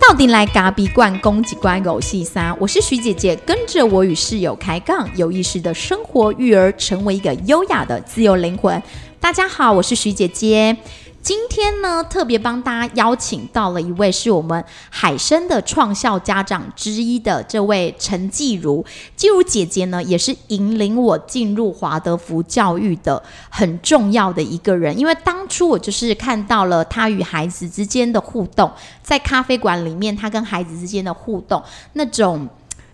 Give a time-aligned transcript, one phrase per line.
[0.00, 8.82] 到底来嘎比罐攻击关狗戏三，我是徐姐姐，跟着我与室友开杠，有意识的生活育儿，成为一个优雅的自由灵魂。
[9.20, 10.76] 大家好，我是徐姐姐。
[11.20, 24.98] 今天呢，特别帮大家邀请到了一位是我们海生的创校家长之一的这位陈继如，继如姐姐呢，也是引领我进入华德福教育的很重要的一个人。
[24.98, 28.70] 因为当初我就是看到了她与孩子之间的互动，
[29.02, 32.48] 在咖啡馆里面，她跟孩子之间的互动，那种。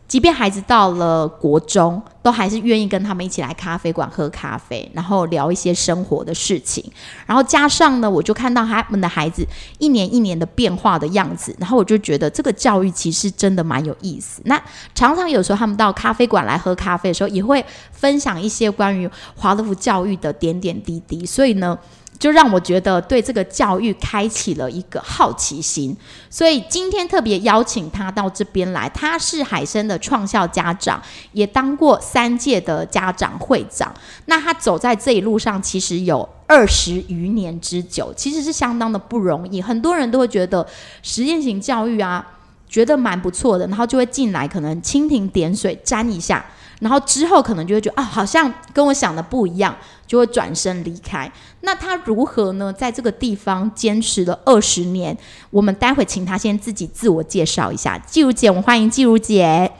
[0.07, 6.85] 即便孩子到了国中，都还是愿意跟他们一起来咖啡馆喝咖啡，然后聊一些生活的事情。
[7.27, 9.47] 然后加上呢，我就看到他们的孩子
[9.79, 14.41] 一年一年的变化的样子，然后我就觉得这个教育其实真的蛮有意思。
[14.45, 14.61] 那
[14.95, 21.27] 常常有时候他们到咖啡馆来喝咖啡的时候，也会分享一些关于华德福教育的点点滴滴。
[21.27, 21.79] 所以呢。
[22.25, 25.95] 就让我觉得对这个教育开启了一个好奇心，
[26.31, 28.89] 所以今天特别邀请他到这边来。
[28.95, 31.03] 他是海生的创校家长，
[31.33, 33.93] 也当过三届的家长会长。
[34.25, 39.61] 那他走在这一路上，其实有二十余年之久，其实是相当的不容易。
[39.61, 40.67] 很多人都会觉得
[41.03, 42.27] 实验型教育啊，
[42.75, 46.45] 觉得蛮不错的，然后就会进来，可能蜻蜓点水沾一下。
[46.81, 49.73] 然后之后可能就会觉得啊，好像跟我想的不一样，
[50.09, 51.31] 就会转身离开。
[51.61, 52.73] 那他如何呢？
[52.73, 55.17] 在这个地方坚持了二十年，
[55.51, 57.97] 我们待会请他先自己自我介绍一下。
[57.99, 59.71] 季如姐，我们欢迎季如姐。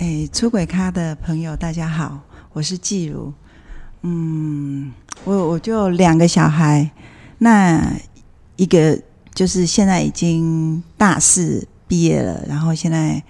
[0.00, 2.18] 哎，出轨咖的朋友，大家好，
[2.52, 3.32] 我是季如。
[4.02, 6.90] 嗯，我我就两个小孩，
[7.38, 7.94] 那
[8.56, 9.00] 一个
[9.32, 13.22] 就是现在已经大四毕业了，然后现在。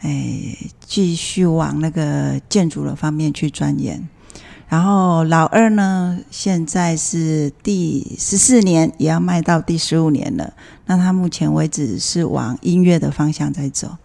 [0.00, 0.54] 哎，
[0.84, 4.06] 继续往那个建筑的方面去钻研。
[4.68, 10.52] 然后老二呢，现在是第十四年，也要迈到第十五年了。
[10.84, 13.96] 那他目前为止是往音乐的方向在走。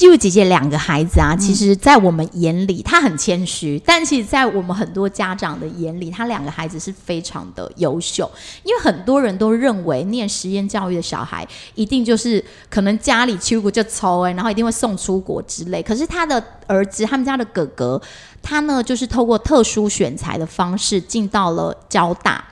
[0.00, 8.30] 记录姐姐两个孩子啊，其实，在我们眼里，她很谦虚，但其实，在我们很多家长的眼里，她两个孩子是非常的优秀。
[8.62, 15.82] 因为很多人都认为，念实验教育的小孩，一定就是可能家里出国就抽哎，然后一定会送出国之类。
[15.82, 18.00] 可是他的儿子，他们家的哥哥，
[18.40, 22.42] 他呢，就是透过特殊选材的方式，进到了交大。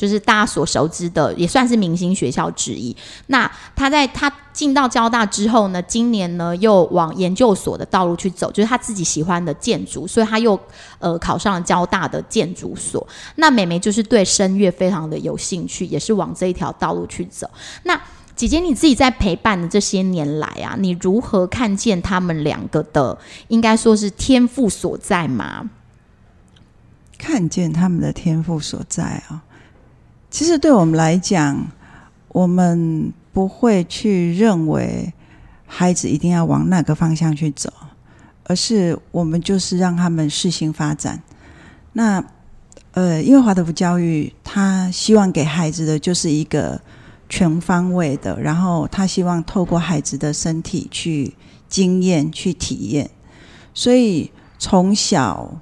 [0.00, 2.96] 就是大家所熟知的，也算是明星学校之一。
[3.26, 10.58] 那他在他进到交大之后呢，今年呢又往研究所的道路去走，就是他自己喜欢的建筑，所以他又
[11.00, 13.06] 呃考上了交大的建筑所。
[13.34, 17.50] 那美眉就是对声乐非常的有兴趣，也是往这一条道路去走。
[17.82, 18.00] 那
[18.34, 23.18] 姐姐你自己在陪伴的这些年来啊，你如何看见他们两个的，
[23.48, 25.68] 应该说是天赋所在吗？
[27.18, 29.42] 看见他们的天赋所在啊。
[30.30, 31.66] 其实对我们来讲，
[32.28, 35.12] 我们不会去认为
[35.66, 37.68] 孩子一定要往那个方向去走，
[38.44, 41.20] 而是我们就是让他们试行发展。
[41.94, 42.24] 那
[42.92, 46.80] 呃，因为华德福教育，他希望给孩子的就是一个
[47.28, 51.34] 全方位的，然后他希望透过孩子的身体去
[51.68, 53.10] 经验、去体验，
[53.74, 54.30] 所以
[54.60, 55.60] 从小。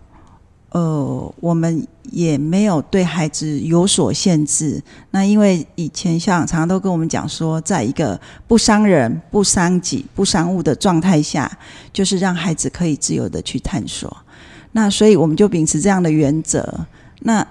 [0.70, 4.82] 呃，我们也没有对孩子有所限制。
[5.12, 11.50] 那因为以前像常常都跟我们讲说，在一个不伤人、不伤己、不伤物的状态下，
[11.90, 14.14] 就是让孩子可以自由的去探索。
[14.72, 16.86] 那所以我们就秉持这样的原则。
[17.20, 17.46] 那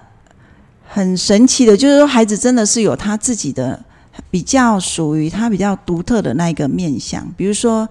[0.86, 3.84] 很神奇的，就是说孩子真的是有他自己的
[4.30, 7.26] 比较属于他比较独特的那一个面相。
[7.36, 7.88] 比如说，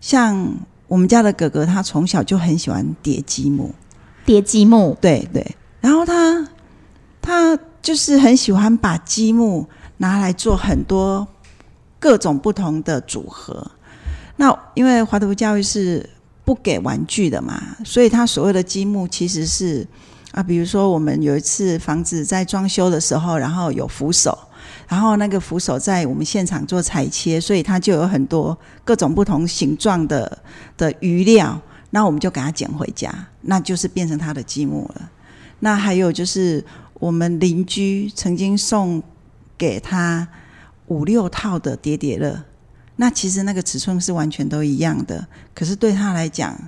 [0.00, 0.52] 像
[0.88, 3.72] 我们家的哥哥，他从小就很喜欢叠积木。
[4.24, 6.48] 叠积木，对对，然后他
[7.20, 9.66] 他就是很喜欢把积木
[9.98, 11.26] 拿来做很多
[11.98, 13.70] 各种不同的组合。
[14.36, 16.08] 那因为华德福教育是
[16.44, 19.86] 不给玩具的嘛，所以他所谓的积木其实是
[20.32, 24.36] 啊，比如说我们有一次房子在装修的时候，然后有扶手，
[24.88, 30.38] 然后那个扶手在我们现场做裁切，所以它就有很多各种不同形状的
[30.76, 31.60] 的余料。
[31.94, 33.08] 那我们就给他捡回家，
[33.42, 35.10] 那就是变成他的积木了。
[35.60, 36.62] 那还有就是
[36.94, 39.00] 我们邻居曾经送
[39.56, 40.26] 给他
[40.88, 42.42] 五六套的叠叠乐，
[42.96, 45.24] 那其实那个尺寸是完全都一样的，
[45.54, 46.58] 可是对他来讲，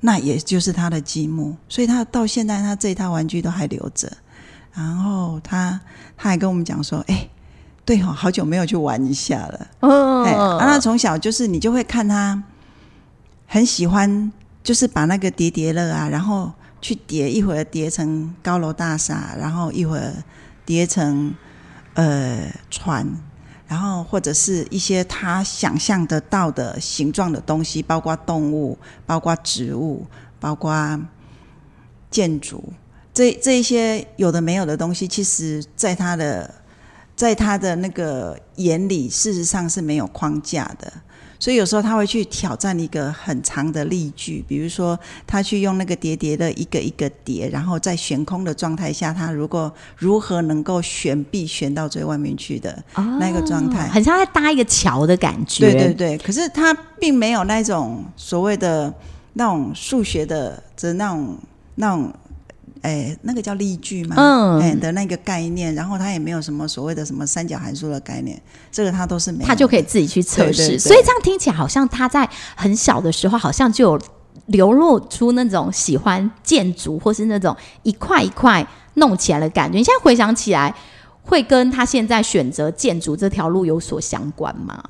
[0.00, 4.12] 那也就是他的积木，所以他到现在他这一套玩具都还留着。
[4.74, 5.80] 然后他
[6.14, 7.26] 他还跟我们讲说：“哎，
[7.86, 10.32] 对哦，好久没有去玩一下了。”哦，哎，
[10.66, 12.42] 那从小就是你就会看他。
[13.52, 14.30] 很喜欢，
[14.62, 20.14] 就是把那个叠叠乐啊，然后去叠，一会儿叠成高楼大厦，然后一会儿
[20.64, 21.34] 叠成
[21.94, 23.04] 呃船，
[23.66, 30.06] 然后或者是一些他想象得到的形状的东西，包括动物，包括植物，
[30.38, 31.00] 包括
[32.08, 32.62] 建筑，
[33.12, 36.54] 这这一些有的没有的东西，其实在他的
[37.16, 40.92] 在他的那个眼里，事实上是没有框架的。
[41.40, 44.96] 所以有时候他会去挑战一个很长的例句，比如说
[45.26, 52.80] 他去用那个叠叠的一个一个叠，然后在悬空的状态下，他如果如何能够悬臂悬到最外面去的
[53.18, 55.72] 那个状态，很像在搭一个桥的感觉。
[55.72, 58.92] 对对对，可是他并没有那种所谓的
[59.32, 61.38] 那种数学的的那种
[61.76, 62.12] 那种。
[62.82, 68.40] 哎，那个叫例句嘛，嗯，哎的那个概念，然后他也没有什么所谓的什么三角函数的概念，
[68.72, 70.78] 这个他都是没有，他就可以自己去测试。
[70.78, 74.00] 所以这样听起来好像他在很小的时候，好像就有
[74.46, 79.76] 流露出那种喜欢建筑或是那种一块一块弄起来的感觉。
[79.76, 80.74] 你现在回想起来，
[81.22, 84.82] 会跟他现在选择建筑这条路有所相关吗？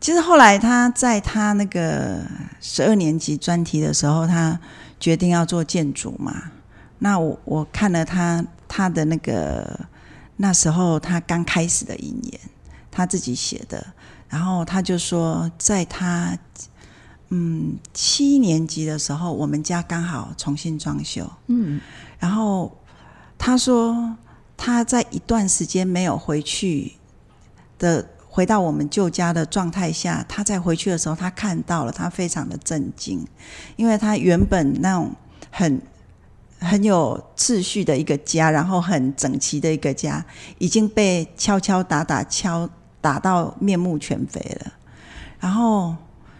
[0.00, 2.22] 其实后来他在他那个
[2.60, 4.58] 十二年级专题的时候，他。
[5.00, 6.50] 决定要做建筑嘛？
[6.98, 9.80] 那我我看了他他的那个
[10.36, 12.40] 那时候他刚开始的引言，
[12.90, 13.86] 他自己写的，
[14.28, 16.36] 然后他就说，在他
[17.28, 21.80] 嗯七年级的时候，我们家刚好重新装修，嗯，
[22.18, 22.76] 然后
[23.38, 24.16] 他说
[24.56, 26.94] 他在一段时间没有回去
[27.78, 28.08] 的。
[28.38, 33.26] 回到我们旧家的状态下，他在回去的时候，他看到了，他非常的震惊，
[33.74, 35.10] 因为他原本那种
[35.50, 35.82] 很
[36.60, 40.24] 很有秩序的一个家，然后很整齐的一个家，
[40.58, 42.70] 已经被敲敲打打敲
[43.00, 44.72] 打到面目全非了。
[45.40, 45.96] 然后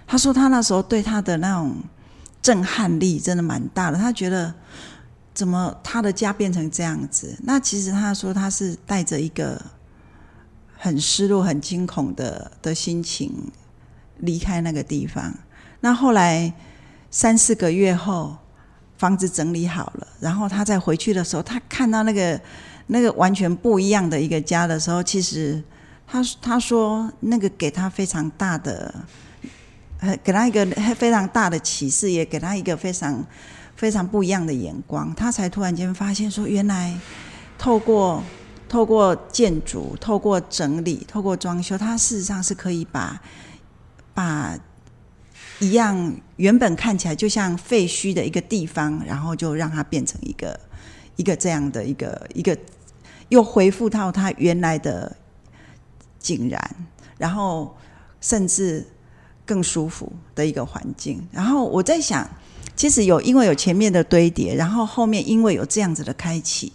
[0.07, 1.75] 他说，他那时候对他的那种
[2.41, 4.55] 震撼力真的蛮大的，他觉得
[5.35, 7.37] 怎么他的家变成这样子？
[7.43, 9.61] 那其实他说他是带着一个。
[10.81, 13.33] 很失落、很惊恐的的心情
[14.19, 15.35] 离开那个地方。
[15.81, 16.53] 那后来
[17.11, 18.37] 三四个月后，
[18.97, 22.41] 房子整理好了，然后他再回去的时候，他看到那个
[22.87, 25.61] 那个完全不一样的一个家的时候，其实
[26.07, 28.95] 他他说那个给他非常大的，
[29.99, 30.65] 呃，给他一个
[30.95, 33.27] 非常大的启示，也给他一个非常
[33.75, 35.13] 非常不一样的眼光。
[35.15, 36.97] 他才突然间发现说，原来
[37.59, 38.23] 透过。
[38.69, 43.21] 透过建筑，透过整理，透过装修，它事实上是可以把
[44.13, 44.59] 把
[45.59, 50.61] 一样原本看起来就像废墟的一个地方，然后就让它变成一个
[51.17, 52.57] 一个这样的一个一个，
[53.31, 55.17] 又恢复到它原来的
[56.21, 56.77] 井然，
[57.17, 57.75] 然后
[58.21, 58.87] 甚至
[59.47, 61.27] 更舒服的一个环境。
[61.33, 62.29] 然后我在想，
[62.77, 66.73] 其实有因为有前面的堆叠，然后后面因为有这样子的开启，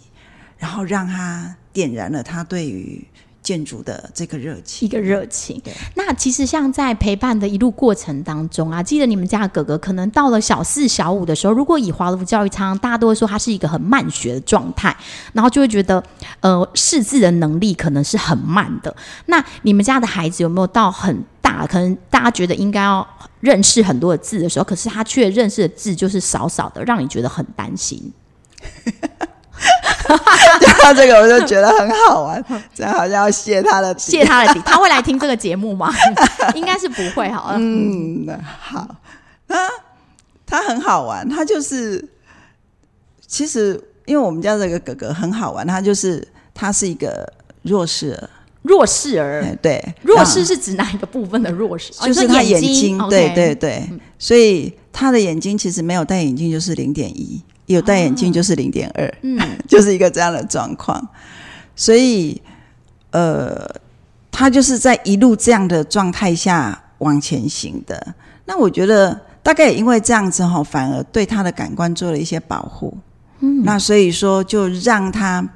[0.58, 1.56] 然后让它。
[1.74, 3.06] 点燃了他对于
[3.42, 5.60] 建筑的这个热情，一个热情。
[5.96, 14.96] 那其实像在陪伴的一路过程当中啊，记得你们家哥哥可能到了小四、小五的时候，如果以华德福教育仓，大家都会说他是一个很慢学的状态，
[15.34, 16.02] 然后就会觉得
[16.40, 18.96] 呃识字的能力可能是很慢的。
[19.26, 23.06] 那你们家的孩子有没有到很大，可能大家觉得应该要
[23.40, 28.10] 认识很多的字的时候，可是他却认识的字就是少少的，让你觉得很担心？
[30.60, 32.44] 讲到这个，我就觉得很好玩，
[32.74, 35.92] 这样好像要谢他的谢他的底，他会来听这个节目吗？
[36.54, 37.54] 应该是不会哈。
[37.56, 38.26] 嗯，
[38.60, 38.86] 好，
[39.48, 39.68] 他
[40.46, 42.06] 他很好玩，他就是
[43.26, 47.26] 其实因为我们家这个哥哥很好玩，他就是他是一个
[47.62, 48.28] 弱势儿，
[48.62, 51.92] 弱势儿，对，弱势是指哪一个部分的弱势？
[52.02, 57.42] 就是他眼睛，对对对，所以他的眼睛其实没有戴眼镜就是零点一。
[57.66, 61.06] 有戴眼镜就是零点二，嗯， 就是一个这样的状况，
[61.74, 62.40] 所以，
[63.10, 63.66] 呃，
[64.30, 68.14] 他就是在一路这样的状态下往前行的。
[68.44, 72.94] 那我觉得大概也因为这样子哈，反而对他的感官做了一些保护，
[73.40, 75.48] 嗯，那所以说就让他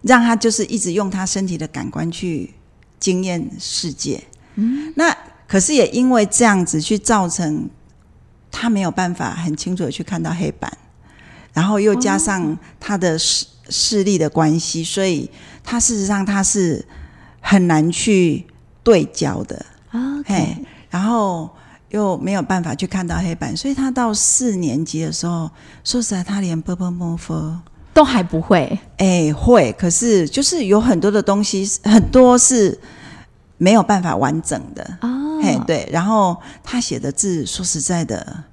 [0.00, 2.54] 让他就是一直用他身体的感官去
[2.98, 4.22] 惊艳世界，
[4.54, 5.14] 嗯，那
[5.46, 7.68] 可是也因为这样子去造成
[8.50, 10.72] 他没有办法很清楚的去看到黑板。
[11.60, 15.30] 然后又加上他的视视力的关系，所以
[15.62, 16.82] 他事实上他是
[17.38, 18.46] 很难去
[18.82, 19.66] 对焦的。
[19.92, 20.56] OK，
[20.88, 21.50] 然后
[21.90, 25.50] 又没有办法去看到黑板，所以他到四年级的时候，
[25.84, 27.60] 说实在，他连 b b m o
[27.92, 28.78] 都还不会。
[28.96, 32.80] 哎，会，可是就是有很多的东西，很多是
[33.58, 34.98] 没有办法完整的。
[35.02, 35.86] 哦，嘿，对。
[35.92, 38.44] 然后他写的字，说实在的。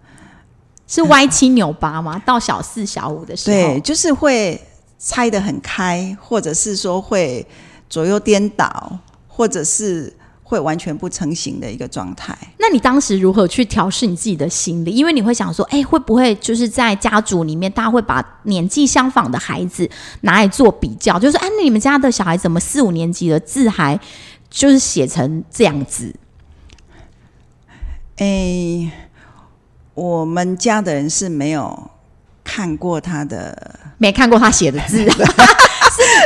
[0.88, 2.18] 是歪七扭八吗？
[2.26, 4.60] 到小四、小五的时候，对，就是会
[4.98, 7.46] 拆得很开，或者是说会
[7.90, 10.12] 左右颠倒，或者是
[10.44, 12.38] 会完全不成形的一个状态。
[12.58, 14.92] 那你当时如何去调试你自己的心理？
[14.92, 19.90] 因为你会想说，哎，会不会就是在家族里面，大家会把年纪相仿的孩子
[20.22, 24.00] 拿来做比较，就是哎，那你们家的小孩怎么四五年级的字还
[24.50, 26.16] 就是写成这样子？
[28.16, 28.92] 哎，
[29.98, 31.90] 我们家的人是没有
[32.44, 35.16] 看过他的，没看过他写的字， 是你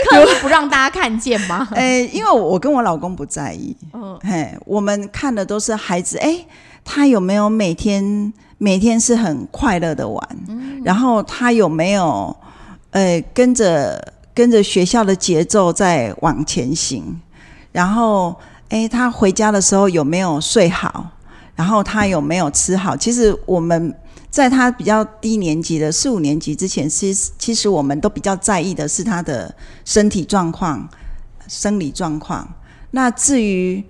[0.09, 1.65] 刻意不让大家看见吗？
[1.73, 6.45] 哎，因为我跟我老公不在意，嗯，嘿，我们看的都是孩子，哎，
[6.83, 10.21] 他有没有每天每天是很快乐的玩，
[10.83, 12.35] 然后他有没有，
[12.89, 17.21] 呃，跟着跟着学校的节奏在往前行，
[17.71, 18.35] 然后，
[18.67, 21.09] 哎，他回家的时候有没有睡好？
[21.61, 22.97] 然后他有没有吃好？
[22.97, 23.95] 其实我们
[24.31, 29.53] 在他比较低年级的四五年级之前，其实其实我们都比较在意的是他的
[29.85, 30.89] 身体状况、
[31.47, 32.51] 生理状况。
[32.89, 33.83] 那至于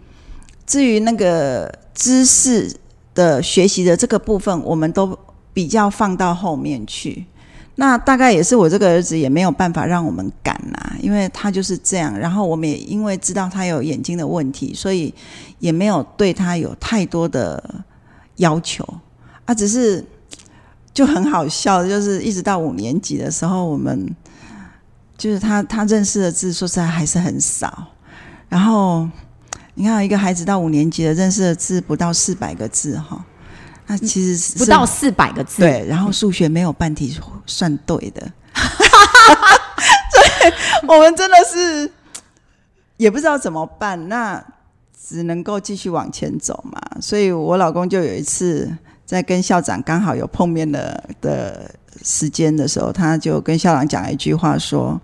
[0.68, 2.76] 至于那个知识
[3.16, 5.18] 的学习的这个部分，我们都
[5.54, 7.26] 比较放到后面去。
[7.82, 12.16] 那大概也是我这个儿子也没有办法让我们赶呐，因为他就是这样。
[12.16, 15.12] 然后我们也因为知道他有眼睛的问题，所以
[15.58, 17.84] 也没有对他有太多的
[18.36, 18.88] 要求
[19.46, 19.56] 啊。
[19.56, 20.06] 只是
[20.94, 24.16] 就很好笑，就是一直到五年级的时候，我们
[25.18, 27.88] 就是他他认识的字，说实在还是很少。
[28.48, 29.10] 然后
[29.74, 33.26] 你看，一个孩子到五年级的认识的字不到四百个字哈。
[33.92, 40.54] 那其实是不到四百个字，对，然后数学没有半题算对的， 所以
[40.88, 41.92] 我们真的是
[42.96, 44.42] 也不知道怎么办，那
[44.98, 46.82] 只能够继续往前走嘛。
[47.02, 48.74] 所以我老公就有一次
[49.06, 51.70] 在跟校长刚好有碰面的的
[52.02, 54.98] 时间的时候，他就跟校长讲一句话说：“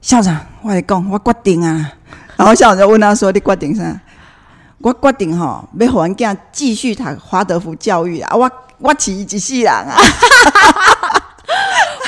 [0.00, 1.94] 校长，我来讲，我决定啊。”
[2.38, 4.00] 然后校长就问他说：“你决定啥？”
[4.80, 8.36] 我决定吼，要互阮囝继续读华德福教育啊！
[8.36, 9.96] 我我饲伊一世人啊！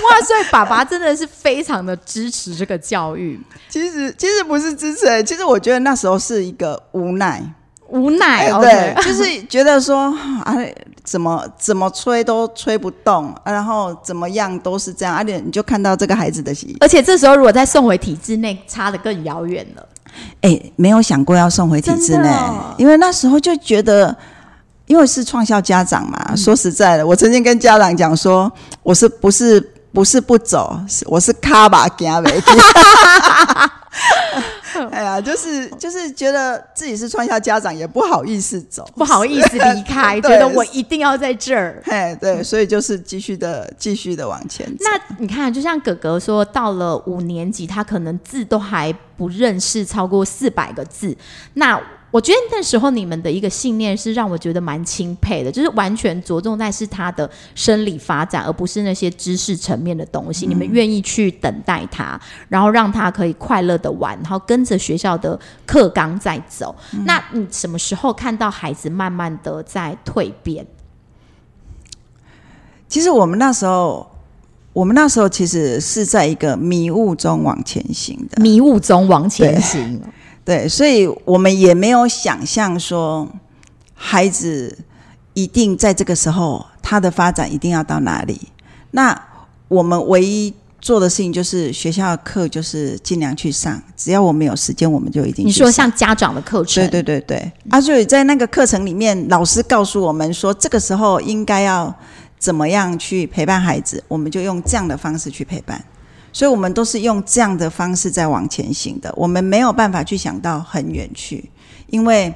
[0.03, 3.41] 哇，所以爸爸真的是非常的支持这个教育。
[3.69, 7.43] 其实其实不是支持，其实我觉得那时候是一个无奈，
[7.89, 8.49] 无奈。
[8.61, 10.55] 对，就是觉得说啊，
[11.03, 19.85] 怎么怎么吹都吹不动，然后怎么样都是这样，而且你就看到这个孩子的，而且这时候如果再送回体制内，差的更遥远了。
[20.41, 22.31] 哎，没有想过要送回体制内，
[22.77, 24.17] 因为那时候就觉得，
[24.87, 26.35] 因为是创校家长嘛。
[26.37, 28.51] 说实在的，我曾经跟家长讲说，
[28.83, 29.61] 我是不是
[29.93, 32.31] 不是不走，我是卡把加没。
[34.93, 41.83] 哎呀，就是就是觉得自己是创校家长，也不好意思走，不好意思离开， 觉得我一定要在这儿。
[41.85, 44.85] 嘿，对，所以就是继续的继续的往前走。
[44.85, 51.17] 那你看，就像哥哥说，到了五年级，他可能字都还不认识超过四百个字，
[51.55, 51.81] 那。
[52.11, 60.47] 我觉得那时候你们的一个信念是让我觉得蛮钦佩的，就是完全着重在是他的生理发展，而不是那些知识层面的东西。
[60.47, 66.75] 你们愿意去等待他，然后让他可以快乐的玩，然后跟着学校的课纲在走。
[67.05, 70.67] 那你什么时候看到孩子慢慢的在蜕变？
[72.89, 74.11] 其实我们那时候，
[74.73, 80.01] 我们那时候其实是在一个迷雾中往前行的，迷雾中往前行。
[80.51, 83.25] 对，所以我们也没有想象说
[83.95, 84.77] 孩子
[85.33, 88.49] 一定在这个时候他的发展一定要到哪里。
[88.91, 89.17] 那
[89.69, 95.47] 我们唯一做的事情就是学校的课就是尽量去上，只要我们有时间，我们就一定。
[95.47, 96.85] 你说像家长的课程？
[96.91, 97.53] 对对对对。
[97.69, 101.95] 啊，所以在那个课程里面，老师告诉我们说，这个时候应该要
[102.41, 105.81] 怎么样去陪伴孩子，我们就用这样的方式去陪伴。
[106.33, 109.13] 所以，我们都是用这样的方式在往前行的。
[109.17, 111.51] 我们没有办法去想到很远去，
[111.89, 112.33] 因为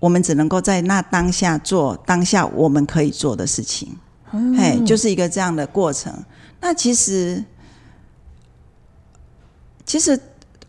[0.00, 3.94] 我们只能够在那当下做当下我们可以做的事情。
[4.30, 6.12] 嘿，就是一个这样的过程。
[6.60, 7.44] 那其实，
[9.84, 10.18] 其实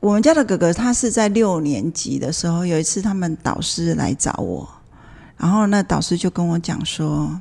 [0.01, 4.67] 我们家的哥哥他是在六年级的时候，有一次他们导师来找我，
[5.37, 7.39] 然后那导师就跟我讲说：“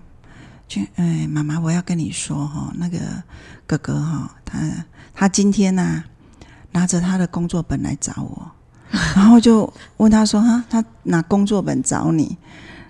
[0.68, 2.98] 就哎，妈妈，我要跟你说哈，那个。”
[3.68, 4.58] 哥哥哈，他
[5.12, 6.04] 他今天呢
[6.72, 8.50] 拿着他的工作本来找我，
[9.14, 12.38] 然后就问他说：“哈，他拿工作本找你？”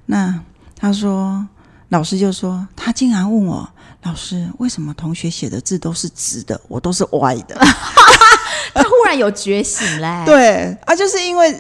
[0.06, 0.40] 那
[0.78, 1.44] 他说，
[1.88, 3.68] 老师就说他竟然问我
[4.02, 7.56] 老师为什么同学写的字都是直的，我都是歪的。
[8.74, 10.22] 他忽然有觉醒嘞。
[10.26, 11.50] 对啊，就是因为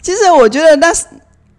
[0.00, 1.04] 其实我觉得那是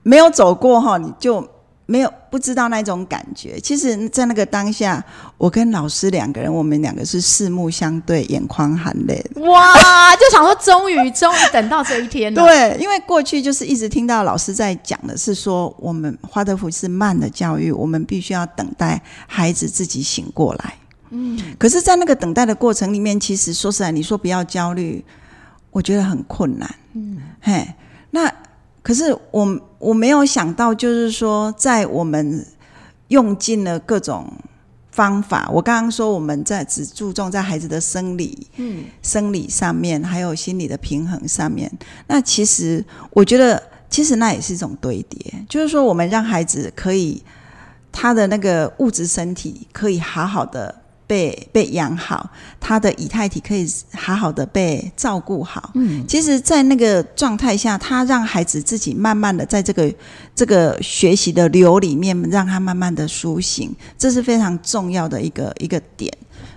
[0.01, 1.45] 没有走过哈，你就
[1.85, 3.59] 没有不知道那种感觉。
[3.59, 5.03] 其实，在那个当下，
[5.37, 9.23] 我跟老师两个人，我们两个是四目相对，眼眶含泪。
[9.35, 10.15] 哇！
[10.15, 12.43] 就想说，终于，终于等到这一天了。
[12.43, 20.75] 对，因为过去就是一直听到老师在讲的是说，我们华德福是慢的教育，我们必须要等待孩子自己醒过来。
[21.09, 25.03] 嗯，可是，在那个等待的过程里面，其实说实在，你说不要焦虑，
[25.69, 26.75] 我觉得很困难。
[26.93, 27.67] 嗯，嘿，
[28.11, 28.31] 那
[28.83, 32.45] 可是我我没有想到，就是说，在我们
[33.07, 34.31] 用尽了各种
[34.91, 41.71] 方法，我刚刚说我们在只注重在孩子的生理，嗯，生理上面，还有心理的平衡上面，
[42.07, 47.23] 那其实我觉得，其实那也是一种堆叠，就是说，我们让孩子可以
[47.91, 50.82] 他的那个物质身体可以好好的。
[51.13, 52.27] 被被养好，
[52.59, 55.69] 他的以太体可以好好的被照顾好。
[55.75, 59.93] 嗯，其实，在那个状态下，他让孩子自己慢慢的在这个
[60.33, 66.11] 这个学习的流里面，让他慢慢的苏醒，这是非常重要的一个一个点。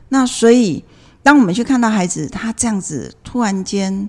[0.09, 0.83] 那所以，
[1.23, 4.09] 当我们去看到孩子他这样子突然间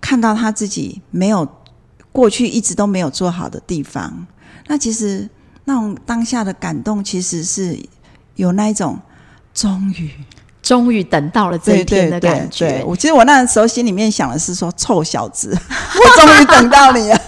[0.00, 1.46] 看到他自己没有
[2.12, 4.26] 过去一直都没有做好的地方，
[4.68, 5.28] 那其实
[5.66, 7.78] 那种当下的感动，其实是
[8.36, 8.98] 有那一种。
[9.54, 10.10] 终于，
[10.62, 12.82] 终于等到了这一天的感觉。
[12.86, 17.20] 我其实我那时候心里面想的是说：“臭小子， 我终于等到你了。”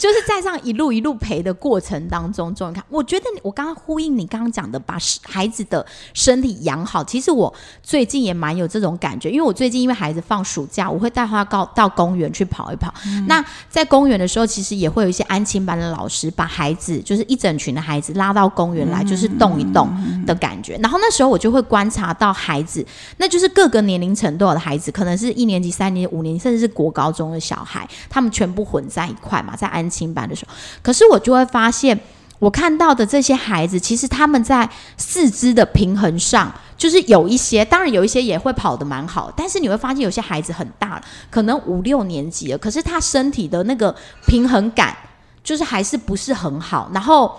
[0.00, 7.04] 就是在这样一路一路陪的过程当中，终于看，我觉得我刚刚呼应你刚刚讲的，把孩子的身体养好。
[7.04, 7.52] 其实我
[7.82, 12.90] 最近也蛮有这种感觉，因为我最近因为孩子放暑假，我会带他到到公园去跑一跑。
[13.26, 19.86] 那在公园的时候，其实也会有一些安亲班的老师把孩子，就是一整群的孩子拉到公园来，就是动一动
[20.24, 20.78] 的感觉。
[20.78, 22.82] 然后那时候我就会观察到孩子，
[23.18, 29.89] 那就是各个年龄层都有的孩子，可能是一年级、三年级、五年级，甚至是国高中的小孩，他们全部混在一块嘛，在安。
[29.90, 31.98] 清班的时候，可是我就会发现，
[32.38, 43.94] 我看到的这些孩子，其实他们在四肢的平衡上，就是有一些，当然有一些也会跑得蛮好，但是你会发现有些孩子很大了，可能五六年级了，可是他身体的那个
[44.26, 44.96] 平衡感，
[45.44, 47.30] 就是还是不是很好，然后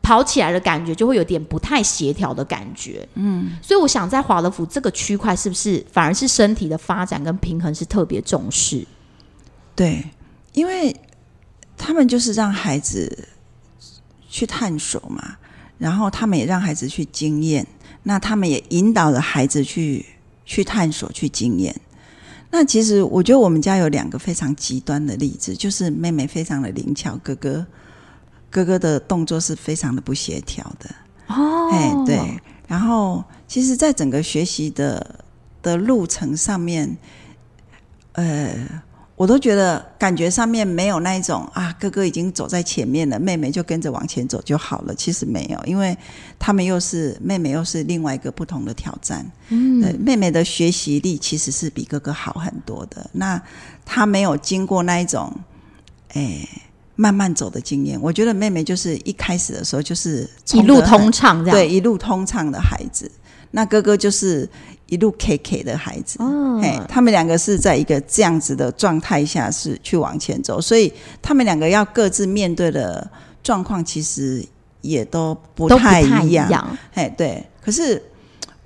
[0.00, 3.08] 跑起来的感觉就会有点不太协调的感觉。
[3.14, 8.86] 嗯，所以我想在华德福这个区块，是不是反而是身体的发展跟平衡是特别重视？
[9.74, 10.04] 对，
[10.52, 10.94] 因为。
[11.76, 13.28] 他们就是让孩子
[14.28, 15.36] 去探索嘛，
[15.78, 17.66] 然后他们也让孩子去经验，
[18.04, 20.04] 那他们也引导着孩子去
[20.44, 21.74] 去探索、去经验。
[22.50, 27.66] 那其实我觉得我们家有两个非常极端的例子，就是妹妹非常的灵巧，哥哥
[28.48, 30.94] 哥哥的动作是非常的不协调的。
[31.26, 32.40] 哦，哎，对。
[32.66, 35.24] 然后，其实，在整个学习的
[35.60, 36.96] 的路程上面，
[38.12, 38.82] 呃。
[39.16, 44.94] 我都觉得感觉上面没有那一种啊，哥哥已经走在前面了，妹妹就跟着往前走就好了。
[44.94, 45.96] 其实没有，因为
[46.36, 49.24] 他们又是妹妹，又是另外一个不同的挑战。
[49.50, 53.08] 嗯，妹妹的学习力其实是比哥哥好很多的。
[53.12, 53.40] 那
[53.84, 55.32] 他没有经过那一种，
[56.14, 56.48] 哎，
[56.96, 57.96] 慢慢走的经验。
[58.02, 63.08] 我觉得妹妹就是一开始的时候就是一路通畅，对，一路通畅的孩子。
[63.52, 64.48] 那哥哥就是。
[64.86, 66.18] 一路 K K 的孩子，
[66.62, 70.92] 哎，他们两个是在一个这样子的状态下是去往前走，所以
[71.22, 73.10] 他们两个要各自面对的
[73.42, 74.44] 状况其实
[74.82, 76.78] 也都不太一样。
[76.92, 77.42] 哎，对。
[77.62, 78.00] 可是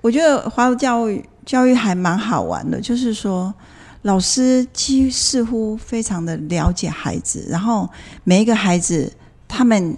[0.00, 3.54] 我觉得华为教育教育还蛮好玩的，就是说
[4.02, 7.88] 老师几似乎非常的了解孩子，然后
[8.24, 9.10] 每一个孩子
[9.46, 9.96] 他们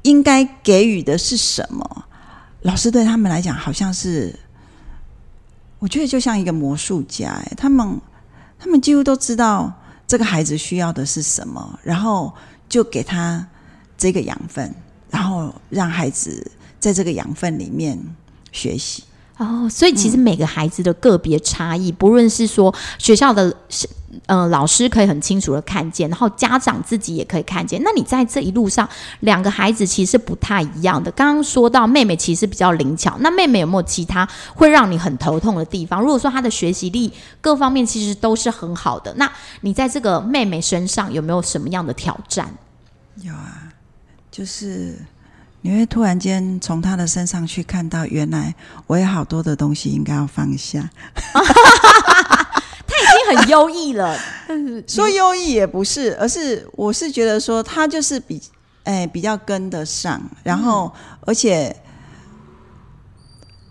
[0.00, 2.04] 应该给予的是什么，
[2.62, 4.34] 老师对他们来讲好像是。
[5.86, 8.00] 我觉得就像一个魔术家，哎，他们
[8.58, 9.72] 他们几乎都知道
[10.04, 12.34] 这个孩子需要的是什么，然后
[12.68, 13.46] 就给他
[13.96, 14.74] 这个养分，
[15.10, 17.96] 然后让孩子在这个养分里面
[18.50, 19.04] 学习。
[19.36, 23.56] 哦，所以其实每个孩子的个别差异，不论是说学校的。
[24.26, 27.80] 嗯，老师可以很清楚的看见，然后家长自己也可以看见。
[27.84, 28.88] 那你在这一路上，
[29.20, 31.10] 两个孩子其实不太一样的。
[31.12, 36.00] 刚刚说到妹妹其实比较灵巧，那妹妹有没有其他会让你很头痛的地方？
[36.00, 42.52] 如果说她的学习力各方面其实都是很好的，那你在这个妹妹身上有没有什么样的挑战？
[43.22, 43.68] 有啊，
[44.30, 44.98] 就是
[45.62, 48.54] 你会突然间从她的身上去看到，原来
[48.86, 50.90] 我有好多的东西应该要放下。
[53.26, 54.18] 很优异了，
[54.86, 58.40] 说优异也不是，而是我是觉得说他就是比
[58.84, 61.74] 哎比较跟得上，然后而且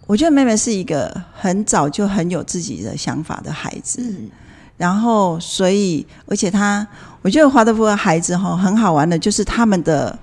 [0.07, 4.13] 我觉得妹妹是一个很早就很有自己的想法的孩子，
[4.77, 6.85] 然后所以而且他
[7.21, 10.17] 我觉得华德福的孩子哈很好玩的，就是他们的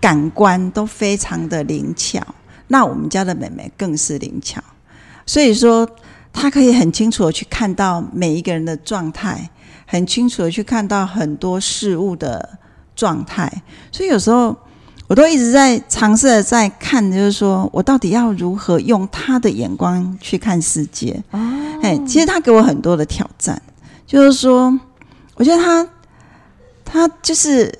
[0.00, 2.20] 感官都非常的灵巧。
[2.68, 4.62] 那我们家的妹妹更是灵巧，
[5.24, 5.88] 所以说
[6.40, 9.50] 她可以很清楚的去看到每一个人的状态，
[9.84, 12.58] 很清楚的去看到很多事物的
[12.94, 13.50] 状态。
[13.90, 14.56] 所以有时候
[15.08, 21.20] 我都一直在尝试的在看，就是说我到底要如何用他的眼光去看世界。
[21.32, 21.40] 哦，
[21.82, 23.60] 哎，其实他给我很多的挑战，
[24.06, 24.78] 就是说，
[25.34, 25.88] 我觉得他
[26.84, 27.76] 他就是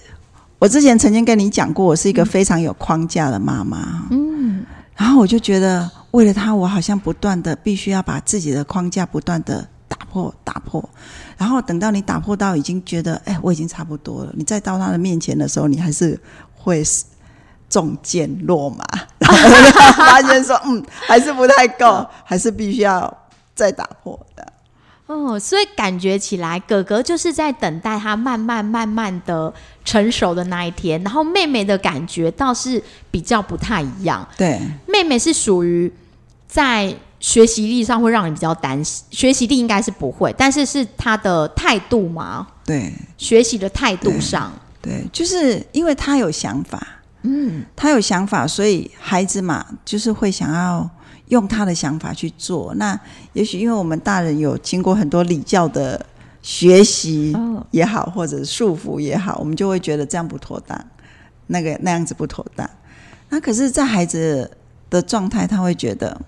[0.58, 4.08] 我之前曾经跟你讲过，我是一个非常有框架的妈妈。
[4.10, 4.64] 嗯。
[4.96, 10.88] 然后我就觉得，为了他，我好像不断的必须要把自己的框架不断的打破、打破。
[11.36, 16.18] 然后等到你打破到已经觉得，哎，我已经差不多了，你再到他的面前的时候，你还是
[16.54, 16.82] 会
[17.68, 18.84] 中箭落马，
[19.20, 19.38] 然后
[19.92, 23.14] 发现说，嗯，还是不太够，还是必须要
[23.54, 24.47] 再打破的。
[25.08, 34.28] 哦，所以感觉起来，哥哥就是在等待他慢慢慢慢的成熟的那一天，然后妹妹的感觉倒是比较不太一样。
[34.36, 35.90] 对，妹妹是属于
[36.46, 42.46] 在学习力上会让你比较担心，学习力应该是不会，但是是他的态度嘛？
[42.66, 46.86] 对，学习的态度上，对，就是因为他有想法，
[47.22, 50.90] 嗯，他有想法，所以孩子嘛，就是会想要。
[51.28, 52.98] 用他的想法去做，那
[53.32, 56.04] 也许因为我们大人有经过很多礼教的
[56.40, 57.36] 学习
[57.70, 60.82] 也好，或者束缚也好，我们就会觉得这样不妥当，
[61.48, 62.68] 那个那样子不妥当。
[63.28, 64.50] 那可是，在孩子
[64.88, 66.18] 的状态，他会觉得，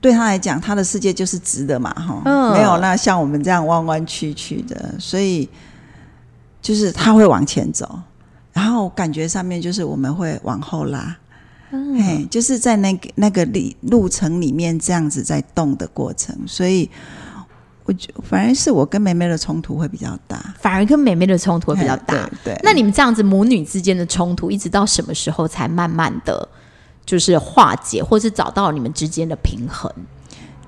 [0.00, 5.48] 对他来讲，他的世界就是直的嘛，哈，没有那像我们这样弯弯曲曲的，所以
[6.62, 8.00] 就是他会往前走，
[8.52, 11.16] 然后感觉上面就是我们会往后拉。
[11.70, 16.88] 哎，就是在那个那个里路程里面这样子在动的过程，所以
[17.84, 22.30] 我觉反而是我跟妹妹的冲突会比较大，反而跟妹妹的冲突会比较大。
[22.42, 26.48] 对，那你们这样子母女之间的冲突，一直到什么时候才慢慢的
[27.04, 29.92] 就是化解，或是找到你们之间的平衡？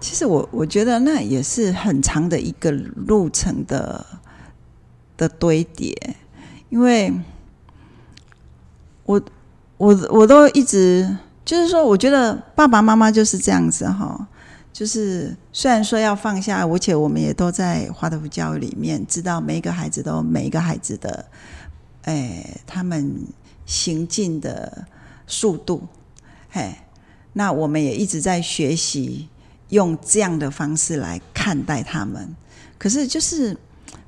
[0.00, 4.04] 其实我我觉得那也是很长的一个路程的
[5.16, 6.16] 的堆叠，
[6.68, 7.10] 因为
[9.04, 9.18] 我。
[9.80, 14.28] 我我都一直就是说，我觉得爸爸妈妈就是这样子哈，
[14.74, 21.24] 就是虽然说要放下，而且我们也都在华德福教育里面知道每一个孩子都每一个孩子的，
[22.02, 23.24] 哎，他们
[23.64, 24.86] 行进的
[25.26, 25.88] 速度，
[26.50, 26.74] 嘿，
[27.32, 29.30] 那我们也一直在学习
[29.70, 32.36] 用这样的方式来看待他们。
[32.76, 33.56] 可是就是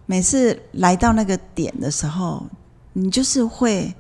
[0.05, 2.47] 每次来到那个点的时候，
[2.93, 3.95] 你就是会。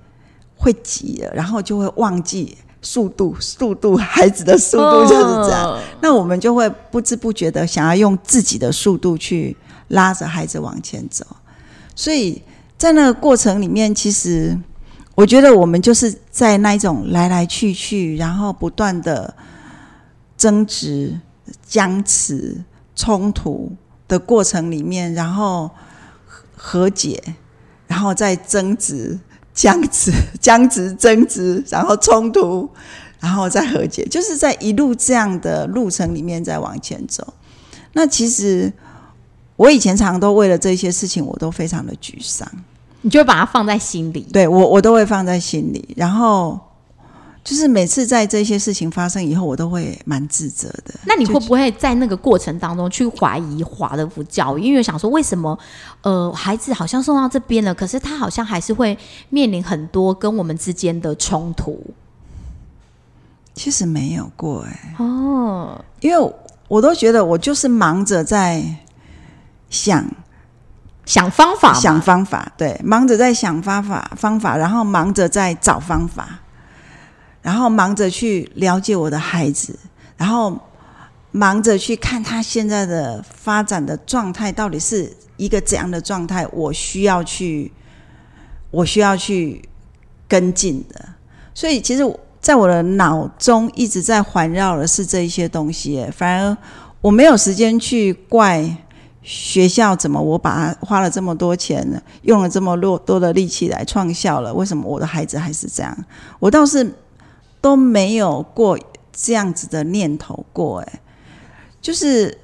[0.62, 5.76] 会急了，然后就会忘记速度，速度，孩子的速度就是这样。
[6.00, 9.56] 那我们就会不知不觉的想要用自己的速度去
[9.88, 11.26] 拉着孩子往前走。
[11.96, 12.40] 所以
[12.78, 14.56] 在那个过程里面，其实
[15.16, 19.34] 我觉得我们就是在那一种来来去去，然后不断的
[20.36, 21.18] 争执、
[21.66, 22.62] 僵持、
[22.94, 23.72] 冲突
[24.06, 25.68] 的过程里面，然后
[26.56, 27.20] 和解，
[27.88, 29.18] 然后再争执。
[29.54, 32.68] 僵持、 僵持、争执，然后冲突，
[33.20, 37.34] 然后再和解，就是在一路这样的路程里面在往前走。
[37.92, 38.72] 那其实
[39.56, 42.48] 我以前常常都为了这些事情，我都非常的沮丧。
[43.02, 46.58] 你就把它放在心里，对我，我都会放在心里，然后。
[47.44, 50.94] 就是每次在这些事情发生以后，我都会蛮自责的。
[51.04, 54.62] 那你会不会在那个过程当中去怀疑华德福教育？
[54.62, 55.58] 因为想说，为什么
[56.02, 58.96] 呃孩子好像送到这边了，可是他好像还是会
[59.28, 61.82] 面临很多跟我们之间的冲突？
[63.54, 66.34] 其实没有过哎哦，因为
[66.68, 68.64] 我都觉得我就是忙着在
[69.68, 70.06] 想
[71.04, 76.38] 想方法，想方法，对，忙着在想方法方法，然后忙着在找方法。
[77.42, 79.76] 然后忙着去了解我的孩子，
[80.16, 80.56] 然后
[81.32, 87.72] 忙着去看他现在的发展的状态到底是一个怎样的状态，我需要去，
[88.70, 89.60] 我需要去
[90.28, 91.04] 跟进的。
[91.52, 96.56] 所以，其实在我的脑中一直在环绕的是这一些东西，反而
[97.00, 98.64] 我没有时间去怪
[99.22, 101.84] 学校怎么我把他花了这么多钱，
[102.22, 106.04] 用了这么多多的力气来创校了，为什么我的孩子还是这样？
[106.38, 106.94] 我倒是。
[107.62, 108.78] 都没有过
[109.10, 111.00] 这样子的念头过，哎，
[111.80, 112.36] 就是，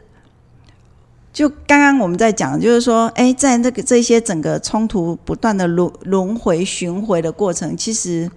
[1.33, 8.31] 就刚刚我们在讲，就是说，哎，在这个这些整个冲突不断的轮轮回巡回的过程，其实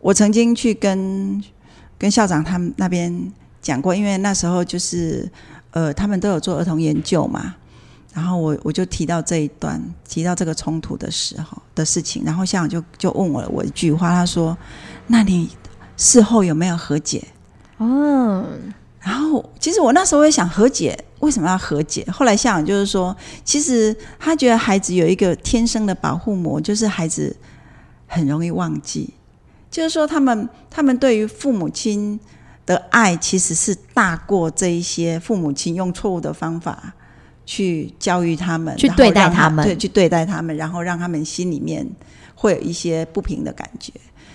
[0.00, 1.42] 我曾经去跟
[1.96, 5.30] 跟校长他们那边讲过，因为那时候就是，
[5.70, 7.54] 呃，他们都有做儿童研究嘛。
[8.14, 14.56] 然后我我就提到这一段，提到这个冲突的时候的事情，然后校长就就问我了我一句话，他说
[15.06, 15.48] ：“那你
[15.98, 17.22] 事后有没有和解？”
[17.78, 22.06] 嗯，然后其实我那时候也想和解，为什么要和解？
[22.10, 27.36] 后来校长就是说，其实他觉得孩子有一个天生的保护膜，就是孩子
[28.06, 29.12] 很容易忘记，
[29.70, 32.18] 就是说他们他们对于父母亲
[32.64, 36.94] 的爱其实是大过这一些父母亲用错误的方法。
[37.50, 41.88] 去教育他们，去对待他们，对，去对待他们，然后让他们心里面
[42.34, 43.90] 会有一些不平的感觉。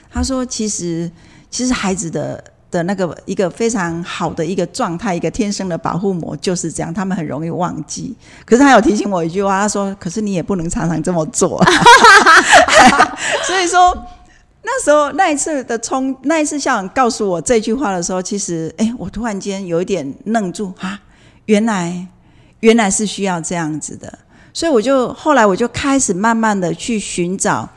[0.10, 1.12] 他说：“其实，
[1.54, 8.16] 其实孩子的的那个一个非常好的一个状态，一个天生的保护膜就是这样，他们很容易忘记。
[8.44, 11.64] 可是他有提醒我一句话，他说：‘可是你也不能常常这么做。’
[13.46, 13.96] 所以说，
[14.64, 21.00] 那时候那一次的冲，那一次校长告诉我这句话的时候，其实，哎，我突然间有一点愣住啊，
[21.46, 22.08] 原来。”
[22.64, 24.20] 原来是需要这样子的，
[24.54, 27.70] 所以我就后来我就开始慢慢的去寻找，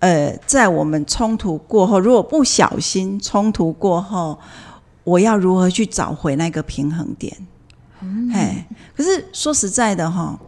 [0.00, 4.38] 呃，在我们冲突过后，如果不小心冲突过后，
[5.04, 7.36] 我要如何去找回那个平衡点？
[8.32, 10.38] 哎，可是说实在的哈，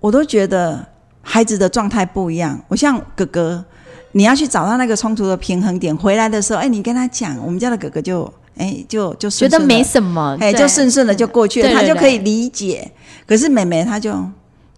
[0.00, 0.86] 我都觉得
[1.22, 2.58] 孩子的状态不一样。
[2.68, 3.64] 我像哥哥，
[4.12, 8.32] 你要去找到那个冲突的平衡点，回来的时候，哎，你跟他讲，我们家的哥哥就。
[8.56, 12.92] 哎，就就觉得没什么，哎，就顺顺的就过去了，他就可以理解。
[13.26, 14.14] 可是妹妹她就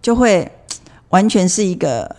[0.01, 0.49] 就会
[1.09, 2.15] 完全是一个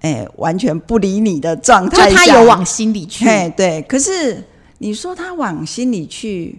[0.00, 3.26] 哎，完全不理你的状态，就他有往心里去。
[3.26, 3.82] 哎，对。
[3.82, 4.42] 可是
[4.78, 6.58] 你说他往心里去，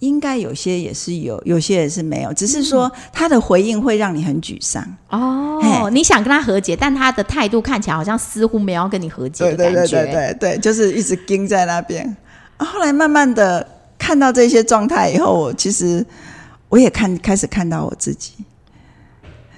[0.00, 2.32] 应该有些也是有，有些也是没有。
[2.32, 4.86] 只是说他的回应会让你很沮丧。
[5.10, 10.02] 哦，你想跟他和解，但他的态度看起来好像似乎没有跟你和解的感觉。
[10.02, 12.16] 对对对对对，就是一直盯在那边。
[12.58, 13.66] 后来慢慢的。
[13.98, 16.04] 看到这些状态以后，我其实
[16.68, 18.32] 我也看开始看到我自己，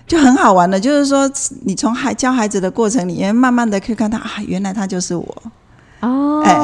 [0.07, 0.79] 就很好玩的。
[0.79, 1.31] 就是说，
[1.65, 5.43] 你从孩教孩子的过程里面，慢慢的可以看到啊，原来他就是我
[6.01, 6.43] 哦。
[6.45, 6.55] 哎，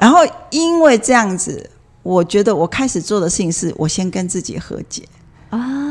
[0.00, 0.18] 然后
[0.50, 1.70] 因为这样子，
[2.02, 5.02] 我觉得我开始做的事情是我先跟自己和解
[5.50, 5.87] 啊。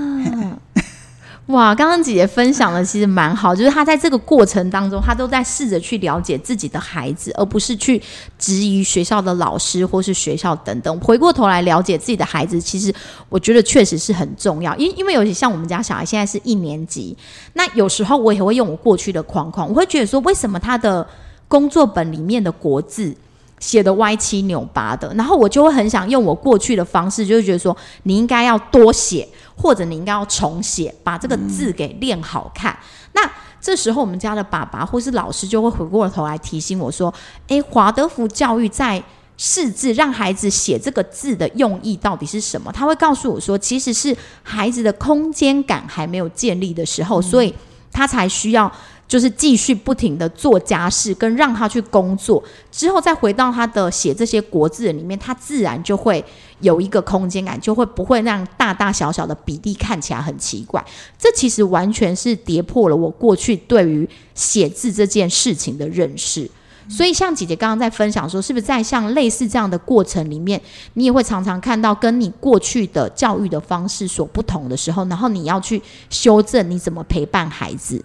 [1.47, 8.01] 哇，刚刚姐姐分享的其实蛮好，就是她在这个过程当中，她都在试着去了解自己的孩子，而不是去
[8.37, 10.99] 质疑学校的老师或是学校等等。
[10.99, 12.93] 回过头来了解自己的孩子，其实
[13.29, 14.75] 我觉得确实是很重要。
[14.75, 17.15] 因因为有些像我们家小孩现在是一年级，
[17.53, 21.07] 那有时候我也会用我过去的框框，我会觉得说，为什么他的
[21.47, 23.15] 工作本里面的国字？
[23.59, 32.77] 写的歪七扭八的，然后我就会很想用我过去的方式，就是觉得说你应该要多写，或者你应该要重写，把这个字给练好看。
[33.13, 33.21] 那
[33.59, 37.11] 这时候我们家的爸爸或是老师就会回过头来提醒我说
[37.49, 39.03] ：“诶，华德福教育在
[39.37, 47.51] 试字让孩子写这个字的用意到底是什么？”他会告诉我说：“其实是孩子的空间感还没有建立的时候，所以
[47.91, 48.71] 他才需要。”
[49.07, 56.23] 就是继续不停的做家事，跟让他去工作之后，再回到他的写这些国字里面，他自然就会
[56.59, 60.83] 有一个空间感，就会不会让大大小小的比例看起来很奇怪。
[61.17, 66.49] 这其实完全是跌破了我过去对于写字这件事情的认识。
[66.89, 70.61] 所以，像姐姐刚刚在分享说，是不是在像类似这样的过程里面，
[70.93, 78.03] 你也会常常看到跟你过去的教育的方式所不同的时候，然后你要去修正你怎么陪伴孩子。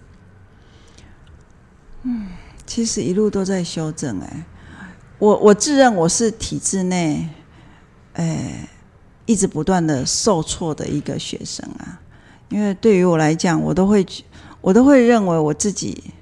[2.05, 2.27] 嗯，
[2.67, 4.19] 其实一路都在修正。
[4.21, 4.45] 哎，
[5.19, 7.29] 我我自认我是体制内，
[8.15, 8.69] 哎，
[9.25, 12.01] 一直不断的受挫的一个学生啊。
[12.49, 14.07] 因为对于我来讲，我都会
[14.61, 16.13] 我都会认为我自己，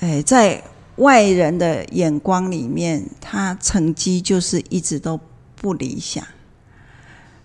[0.00, 0.62] 哎，在
[0.96, 5.20] 外人的眼光里面，他成绩就是一直都
[5.54, 6.26] 不理想。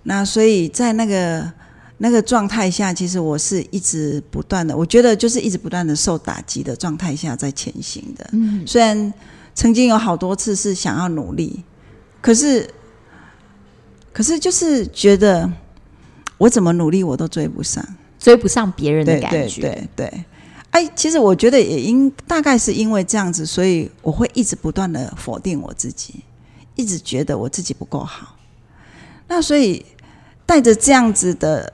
[0.04, 1.54] 那所以在那个。
[2.04, 8.28] 那个状态下，其实我是一直不断的，我觉得就是一直不断的受打击的状态下在前行的。
[8.32, 9.14] 嗯，虽然
[9.54, 11.64] 曾经有好多次是想要努力，
[12.20, 12.68] 可是，
[14.12, 15.48] 可是就是觉得
[16.40, 17.86] 我怎么努力我都追不上，
[18.18, 19.62] 追不上别人的感觉。
[19.62, 20.26] 对对对，
[20.72, 26.16] 哎，其实我觉得也因大概是因为这样子，所以我会一直不断的否定我自己，
[26.74, 28.36] 一直觉得我自己不够好。
[29.28, 29.86] 那所以
[30.48, 31.72] 带着这样子的。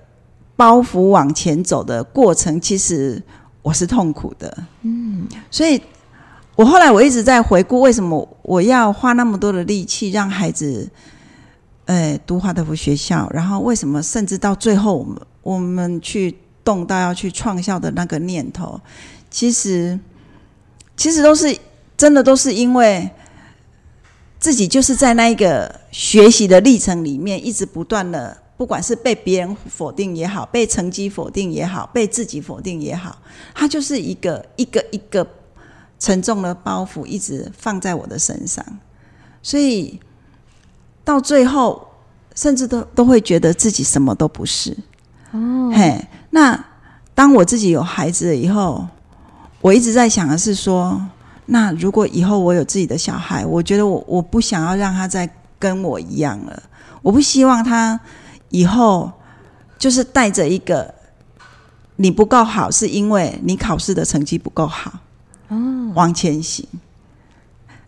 [0.58, 3.22] 包袱往前走的过程，其实
[3.62, 4.58] 我是痛苦的。
[4.82, 5.80] 嗯，所以
[6.56, 10.90] 我后来我一直在回顾，为什么我要花那么多的力气让孩子，
[11.86, 18.82] 呃，读华德福学校，然后为什么甚至到最后，我们我们去动到要去创校的那个念头，
[19.30, 20.00] 其实
[20.98, 21.56] 其实都是
[21.96, 23.08] 真的，都是因为
[24.40, 28.36] 自己就是在那一个学习的历程里面，一直不断的。
[28.58, 33.16] 不管是被别人否定也好，被成绩否定也好，被自己否定也好，
[33.54, 35.26] 它就是一个一个一个
[36.00, 38.66] 沉重的包袱，一直放在我的身上，
[39.44, 40.00] 所以
[41.04, 41.88] 到最后，
[42.34, 44.76] 甚至都都会觉得自己什么都不是。
[45.32, 46.66] 哦，嘿，那
[47.14, 48.88] 当我自己有孩子了以后，
[49.62, 51.00] 我一直在想的是说，
[51.46, 56.64] 那如果以后我有自己的小孩，我觉得我我不想要让他再跟我一样了，
[57.04, 58.00] 我不希望他。
[58.50, 59.12] 以后
[59.78, 60.94] 就是带着一个
[61.98, 65.00] 你不够好，是因为你考试的成绩不够好，
[65.50, 66.68] 哦，往前行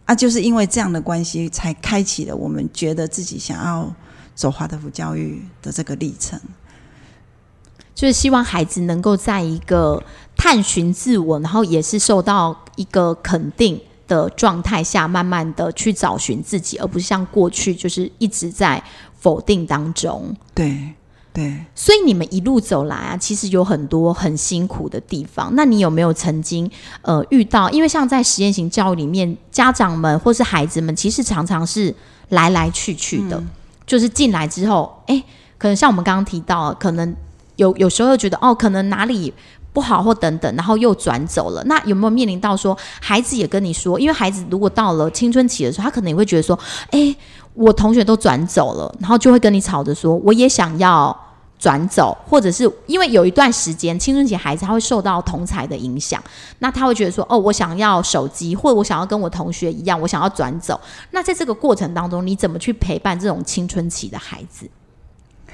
[0.05, 3.93] 啊，就是因为这样的关系，才开启了我们觉得自己想要
[4.35, 6.39] 走华德福教育的这个历程，
[7.95, 10.03] 就是希望孩子能够在一个
[10.35, 18.83] 探寻自我，然后也是受到一个肯定的状态下，慢慢的去找寻自己，而不是像过去就是一直在。
[19.19, 20.93] 否定当中，对
[21.31, 25.51] 对，所以你们一路走来啊，其实有很多很辛苦的地方。
[25.55, 26.69] 那你有没有曾经
[27.03, 27.69] 呃遇到？
[27.69, 31.93] 因为像在实验型教育里面，家长们或是孩子们，其实常常是
[32.29, 33.41] 来来去去的，
[33.85, 35.23] 就是进来之后，哎，
[35.59, 37.15] 可能像我们刚刚提到，可能
[37.57, 39.31] 有有时候又觉得哦，可能哪里
[39.71, 41.63] 不好或等等，然后又转走了。
[41.65, 46.57] 那有没有面临到说，孩子也跟你说，因为孩子如果到了青春期的时候，他可能也会觉得说，
[46.89, 47.15] 哎。
[47.53, 51.15] 我同学都转走了，然后就会跟你吵着说，我也想要
[51.57, 56.23] 转走，或者是因为有一段时间青春期孩子他会受到同才的影响，
[56.59, 60.79] 那他会觉得说，哦，我想要手机，或者我想要跟我同学一样，我想要转走。
[61.11, 64.69] 那在这个过程当中，你怎么去陪伴这种青春期的孩子？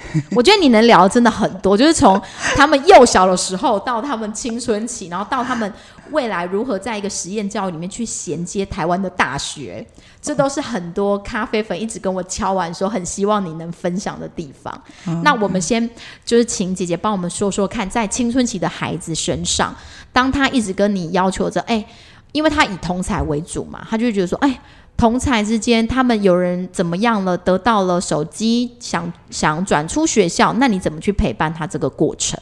[0.35, 2.21] 我觉得你能聊的真的很多，就是从
[2.55, 5.71] 他们幼小的时候到他们青春期，然后到他们
[6.11, 9.85] 未来如何在一个实验教育里面去衔接台湾的大学，
[10.21, 14.81] 这都是很多咖啡粉一直跟我敲完说很希望你能分享的地方。
[15.23, 15.89] 那我们先
[16.23, 19.75] 就是请姐姐帮我们说说看，在青春期的孩子身上，
[20.13, 21.85] 当他一直跟你要求着，哎，
[22.31, 24.59] 因为他以同才为主嘛，他就会觉得说，哎。
[24.97, 27.37] 同才之间，他们有人怎么样了？
[27.37, 32.39] 得到了手机，想想转出学校，那你怎么去陪伴他这个过程？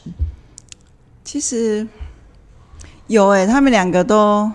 [1.24, 1.86] 其实
[3.08, 4.50] 有诶，他们两个都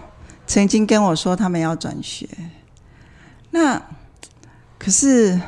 [0.48, 2.28] 曾经跟我说他们要转学。
[3.52, 3.82] 那
[4.78, 5.40] 可是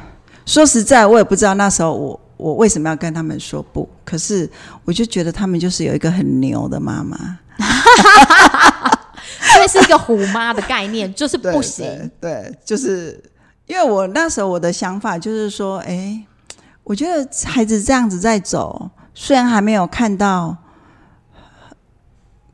[0.46, 3.88] 说实在，我也不知道那时候我我为什么要跟他们说不。
[4.04, 4.50] 可是
[4.84, 7.40] 我就觉得他们就是有一个很牛的妈妈。
[9.56, 12.10] 因为是一个虎妈的概念，就是不行。
[12.20, 13.22] 对，就是
[13.66, 16.24] 因为我那时候我的想法就是说，哎，
[16.84, 20.56] 我觉得孩子这样子在走，虽然还没有看到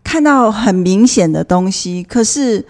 [0.02, 2.66] 看到很明显的东西，可是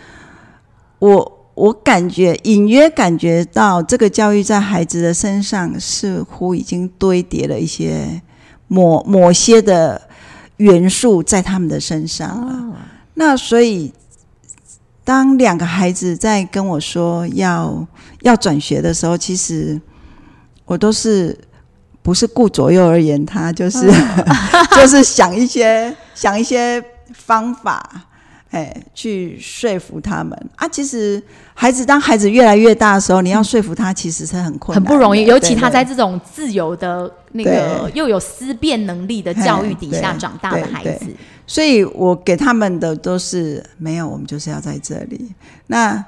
[0.97, 8.21] 我我感觉隐约感觉到这个教育在孩子的身上似乎已经堆叠了一些
[8.67, 10.01] 某某些的
[10.57, 12.75] 元素在他们的身上了。
[13.13, 13.93] 那所以。
[15.07, 17.87] 当两个孩子在跟我说要
[18.23, 19.79] 要转学的时候，其实
[20.65, 21.33] 我都是
[22.01, 23.89] 不是顾左右而言他，就是
[24.75, 27.81] 就是想一些想一些方法，
[28.49, 30.67] 哎，去说服他们啊。
[30.67, 35.23] 其实孩子当孩子越来越大的时候，你要说服他，其实是很困难，很不容易。
[35.23, 41.05] 尤其他在这种自由的那个又有思辨能力的教育底下长大的孩子。
[41.47, 45.33] 所以我给他们的都是没有，我们就是要在这里。
[45.67, 46.05] 那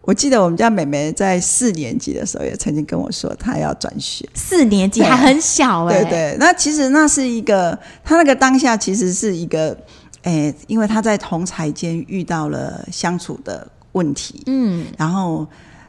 [0.00, 4.28] 我记得我们家妹妹在四年级的时候也曾经跟我说，她要转学。
[4.34, 6.36] 四年级还很小哎，对对。
[6.40, 9.78] 那其实那是一个，她那个当下其实是一个，
[10.22, 15.46] 哎，因为她在同才间遇到了相处的问题，嗯，然后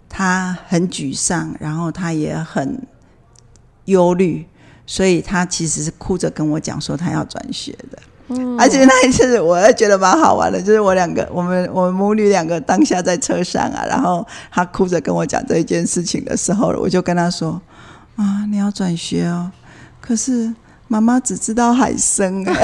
[0.07, 2.79] 她很沮丧，然后她也很
[3.85, 4.45] 忧虑，
[4.85, 7.97] 所以她其实是哭着跟我讲说，她要转学的。
[8.59, 17.61] 而且那一次，我也觉得蛮好玩的，就是我两个，我们我们母女两个当下在车上啊，然后她哭着跟我讲这一件事情的时候，我就跟她说
[18.17, 19.51] ：“啊，你要转学哦，
[19.99, 20.53] 可是
[20.87, 22.53] 妈妈只知道海生，哎，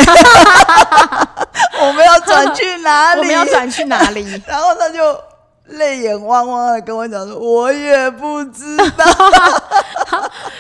[1.88, 3.22] 我们要转去哪里？
[3.22, 4.97] 我们要转去哪里？” 然后她就。
[5.70, 9.05] 泪眼汪汪的跟我讲说：“我也不知道。”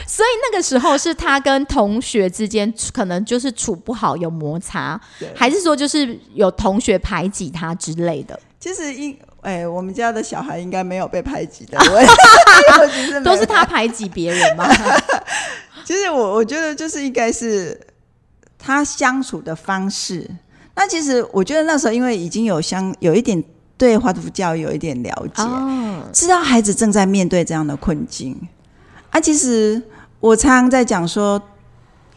[0.05, 4.99] 所以那个时候是他跟同学之间可能就是处不好，有摩擦，
[5.35, 8.39] 还是说就是有同学排挤他之类的？
[8.59, 14.67] 其实应哎，我们家的小孩应该没有被排挤的， 我都是他排挤别人嘛？
[15.85, 17.79] 其实我我觉得就是应该是
[18.57, 20.29] 他相处的方式。
[20.75, 23.43] 那其实我觉得那时候因为已经有相有一点。
[23.79, 25.41] 对华德福教育有一点了解，
[26.11, 28.37] 知道孩子正在面对这样的困境。
[29.09, 29.81] 啊，其实
[30.19, 31.41] 我常常在讲说，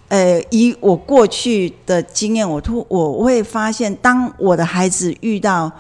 [0.08, 5.70] 呃，以我过去的经验，我突我会发现，当我的孩子遇到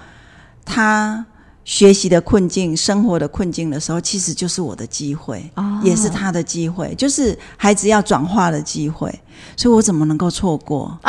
[0.64, 1.26] 他
[1.64, 9.12] 学习的困境、生活的困境的时候，其实就是我的机会，哦也是他的机会，就是孩子要转化的机会，
[9.56, 10.96] 所以我怎么能够错过？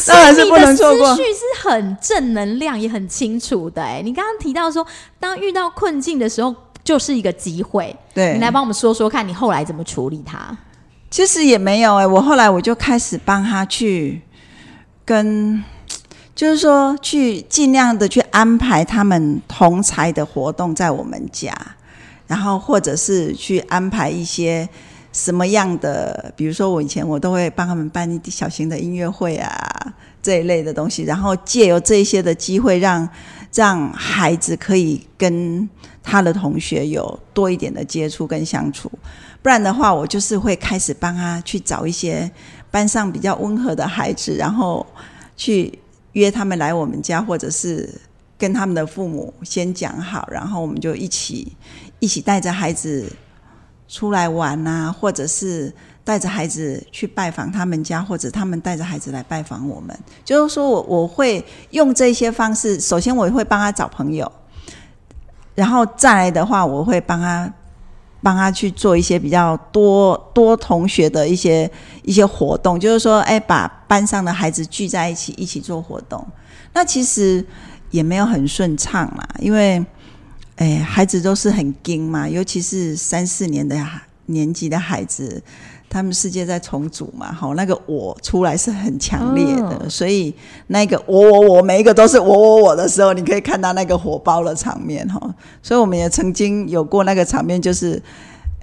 [0.06, 3.82] 当然是不能错过思绪是很正能量，也很清楚的。
[3.82, 4.86] 哎，你刚刚提到说，
[5.18, 7.94] 当遇到困境的时候，就是一个机会。
[8.14, 10.56] 对，你来帮我们说说看，你后来怎么处理它？
[11.10, 14.20] 其实也没有哎、我后来我就开始帮他去
[15.06, 15.64] 跟，
[16.34, 21.50] 就是说去尽量的去安排他们同才的活动在我们家，
[22.26, 24.68] 然后或者是去安排一些
[25.12, 33.08] 什么样的，比如说我以前我都会帮他们办一小型的音乐会啊这一类的东西，然后借由这一些的机会让，
[33.54, 35.68] 让孩子可以跟
[36.02, 38.90] 他的同学有多一点的接触跟相处。
[39.40, 42.30] 不然的话，我就是会开始帮他去找一些
[42.70, 44.86] 班上比较温和的孩子，然后
[45.36, 45.78] 去
[46.12, 47.88] 约他们来我们家，或者是
[48.36, 51.56] 跟他们的父母先讲好，然后我们就一起
[52.00, 53.10] 一起带着孩子
[53.88, 55.74] 出来玩啊，或者是
[56.04, 59.98] 带着孩子去拜访他们家，或者他们带着孩子来拜访我们。
[60.24, 64.30] 就是说我我会用这些方式，首先我会帮他找朋友，
[65.54, 67.52] 然后再来的话，我会帮他。
[68.20, 71.70] 帮他去做一些比较多多同学的一些
[72.02, 76.26] 一些活动，就是说，哎，把班上的孩子聚在一起，一起做活动。
[76.72, 77.46] 那其实
[77.92, 79.86] 也没有很顺畅啦，因为，
[80.58, 83.76] 哎，孩子都是很精嘛，尤其是三四年的
[84.26, 85.40] 年级的孩子，
[85.88, 90.34] 他们世界在重组嘛，好，那个我出来是很强烈的，哦所以
[90.66, 95.32] 那个我我我每一个都是我我我的时候，你可以看到那个火爆的场面哈。
[95.62, 98.02] 所以我们也曾经有过那个场面，就是，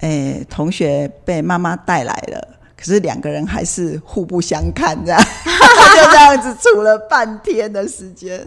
[0.00, 2.48] 诶，同学被妈妈带来了。
[2.76, 5.18] 可是两个人还是互不相看，这样
[5.96, 8.46] 就这样子处了半天的时间，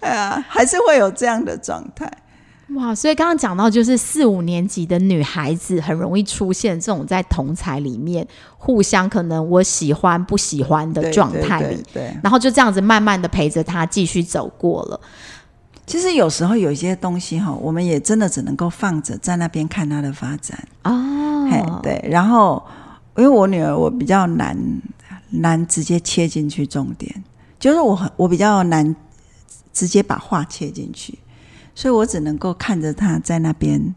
[0.00, 2.06] 哎呀，还是会有这样的状态。
[2.76, 15.00] 哇，所以刚刚讲到，就是四五年级的女孩子很容易出现这种在同才里面互相可能我喜欢不喜欢的对状态里，对对对然后就这样子慢慢的陪着她继续走过了。
[15.84, 20.56] 其实有时候有一些东西哈，我们也真的只能够放着在那边看她的发展。
[20.84, 22.62] 哦嘿，对，然后
[23.16, 24.56] 因为我女儿，我比较难
[25.30, 27.12] 难直接切进去重点，
[27.58, 28.94] 就是我很我比较难
[29.72, 31.18] 直接把话切进去，
[31.74, 33.94] 所以我只能够看着他在那边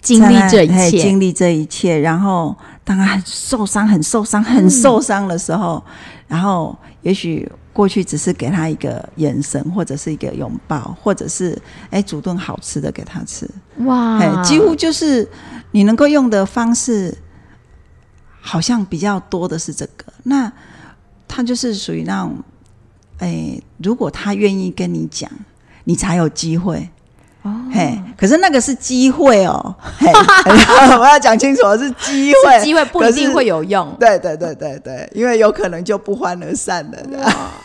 [0.00, 5.82] 经历这一切，经历这一切，然后当他很受伤、很受伤、很受伤的时候，
[6.28, 13.48] 然后也许过去只是给他一个眼神，或者是一个拥抱，或者是哎煮顿好吃的给他吃，
[13.78, 15.28] 哇哎，几乎就是
[15.72, 17.16] 你能够用的方式，
[18.40, 20.12] 好像比较多的是这个。
[20.24, 20.52] 那
[21.28, 22.36] 他就是属于那种，
[23.18, 25.30] 哎，如果他愿意跟你讲，
[25.84, 26.88] 你才有机会。
[27.46, 30.10] 哦嘿，可是那个是机会哦，嘿，
[30.98, 33.94] 我要讲清楚，是机会，是机会不一定会有用。
[34.00, 36.98] 对对对对对，因为有可能就不欢而散了。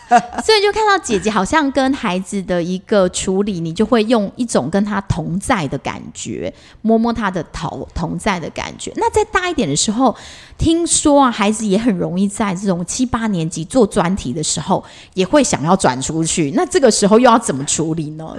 [0.44, 6.52] 所以就看到姐姐好像跟孩子的一个处理，你就会用一种跟他同在的感觉，
[6.82, 8.92] 摸摸他的头，同在的感觉。
[8.96, 10.14] 那再大一点的时候，
[10.58, 16.52] 听说啊，孩子也很容易在这种七八年级做专题的时候，也会想要转出去。
[16.54, 18.36] 那这个时候又要怎么处理呢？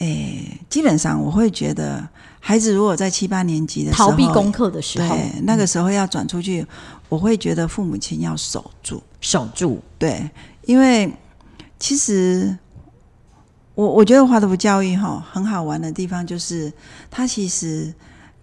[0.00, 2.06] 诶，基本上我会觉得，
[2.40, 6.66] 孩子如果在七八年级的时候逃避功课的时候，对，那个时候要转出去，
[7.08, 9.02] 我会觉得父母亲要守住。
[9.20, 9.78] 守住。
[9.98, 10.28] 对，
[10.64, 11.12] 因为
[11.78, 12.56] 其实
[13.74, 16.72] 我我觉得华德福教育哈很好玩的地方就是，
[17.10, 17.92] 它其实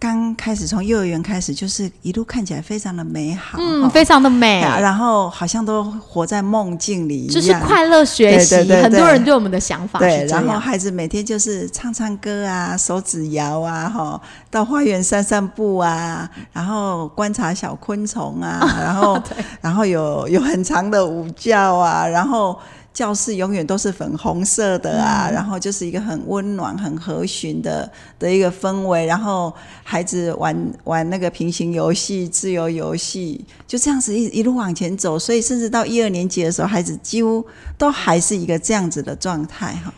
[0.00, 8.50] 刚开始从幼儿园开始，就是一路看起来非常的美好，嗯，非常的美，啊然后好像都活在梦境里一样，就是快乐学习。
[8.50, 10.24] 对对对很多人对我们的想法对。
[10.26, 14.20] 然后孩子每天就是唱唱歌啊，手指摇啊，哈，
[14.50, 19.20] 到花园散散步啊，然后观察小昆虫啊，然后
[19.60, 22.56] 然后有有很长的午觉啊，然后
[22.98, 27.88] 教室永远都是粉红色的啊，然后就是一个很温暖、很和煦的
[28.18, 37.46] 的一个氛围，然后孩子玩玩那个平行游戏、自由游戏，就这样子一一路往前走，所以甚至到一二年级的时候，孩子几乎
[37.78, 39.94] 都还是一个这样子的状态哈。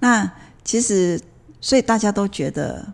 [0.00, 0.28] 那
[0.64, 1.20] 其实，
[1.60, 2.84] 所以大家都觉得，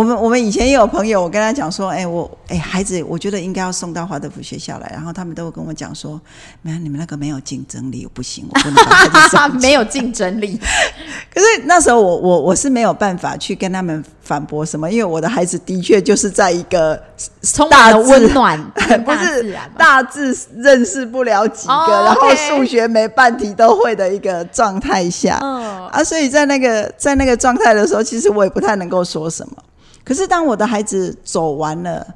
[0.00, 6.18] 我们我们以前也有朋友，我跟他讲说，哎，我哎孩子，我觉得应该要送到华德福学校来，然后他们都会跟我讲说，
[6.62, 10.58] 没有你们那个没有竞争力，不行，我不能把孩子送 没有竞争力，
[11.34, 16.98] 可是那时候我我我是没有办法去跟他们反驳什么，因为我的孩子的确就是在一个
[17.42, 18.58] 充满了温暖，
[19.04, 25.88] 不是大大致认识不了几个，哦然后数学每半题都会的一个状态下，嗯。
[25.90, 29.56] 啊，所以在那个在那个状态的时候，其实我也不太能够说什么。
[30.04, 32.06] 可是当我的孩子走完了，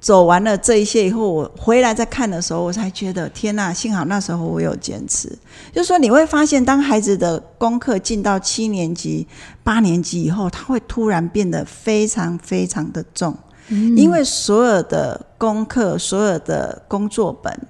[0.00, 5.28] 走完了这一些以后，我回来再看的时候，我才觉得天呐，幸好那时候我有坚持。
[5.72, 9.26] 就是说，你会发现，当孩子的功课进到七年级、
[9.62, 13.36] 八年级以后，他会突然变得非常非常的重，
[13.68, 17.60] 因为所有的功课、所有的工作本、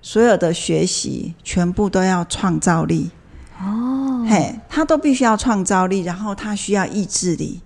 [0.00, 3.10] 所有的学习，全部都要创造力。
[3.60, 7.60] 哦，嘿，他都必须要创造力，然后他需要意志力，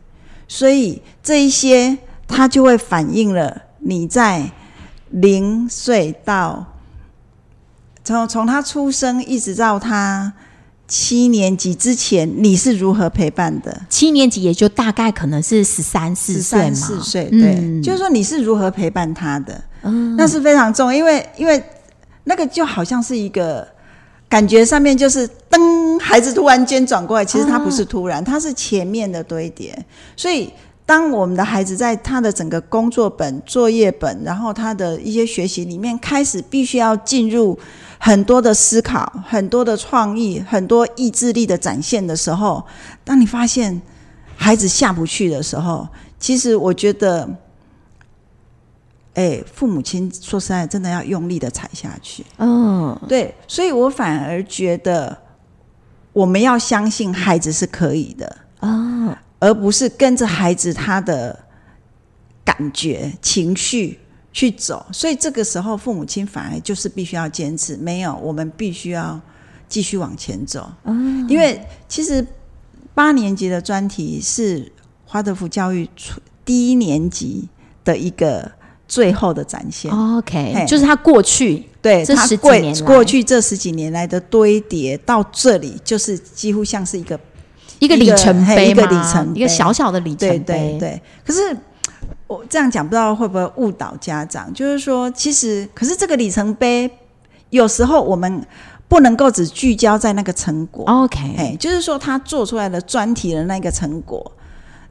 [0.48, 4.50] 所以这一些它就会反映了你在
[5.10, 6.66] 零岁到
[8.02, 10.32] 从从他出生一直到他
[10.88, 13.82] 七年级之前，你是如何陪伴的？
[13.88, 19.60] 七年级也就大概可能是十三四岁嘛，三四岁，对，嗯就是说你是如何陪伴他的，
[20.16, 21.60] 那是非常重要，因为因为
[22.22, 23.66] 那个就好像是一个
[24.28, 30.52] 感觉上面就是噔，孩子突然间转过来，其实他不是突然，他是前面的堆叠，所以。
[30.88, 37.58] 当我们的孩子在他的整个工作本、作业本，然后他的一些学习里面，开始必须要进入
[37.98, 42.64] 很多的思考、很多的创意、很多意志力的展现的时候，
[43.02, 43.82] 当你发现
[44.36, 45.88] 孩子下不去的时候，
[46.20, 47.28] 其实我觉得，
[49.16, 52.22] 哎，父母亲说实在，真的要用力的踩下去。
[52.36, 55.16] 嗯，对，所以我反而觉得，
[56.12, 61.38] 我们要相信孩子是可以的，哦，而不是跟着孩子他的
[62.44, 63.98] 感觉、情绪
[64.34, 64.84] 去走。
[64.92, 69.18] 所以这个时候，父母亲反而就是必须要坚持，没有，我们必须要
[69.66, 70.70] 继续往前走。
[71.26, 71.58] 因为
[71.88, 72.26] 其实
[72.92, 74.70] 八年级的专题是
[75.06, 77.48] 华德福教育初第一年级
[77.82, 78.52] 的一个
[78.88, 79.90] 最后的展现。
[79.90, 87.18] OK，就是他过去对，这十几年过去这十几年来的堆叠到这里，就是几乎像是一个
[87.78, 91.02] 一个里程碑一个，里程碑一个小小的里程对碑，对对。
[91.24, 91.56] 可是
[92.26, 94.52] 我这样讲，不知道会不会误导家长？
[94.52, 96.90] 就是说，其实可是这个里程碑，
[97.50, 98.44] 有时候我们
[98.88, 100.84] 不能够只聚焦在那个成果。
[100.86, 104.32] OK，哎，就是说他做出来的专题的那个成果，